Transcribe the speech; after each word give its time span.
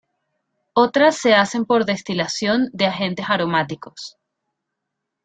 Otras 0.73 1.17
se 1.19 1.35
hacen 1.35 1.65
por 1.65 1.85
destilación 1.85 2.71
de 2.73 2.87
agentes 2.87 3.27
aromáticos. 3.29 4.17